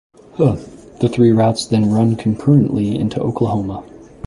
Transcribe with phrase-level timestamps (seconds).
[0.39, 3.83] The three routes then run concurrently into Oklahoma.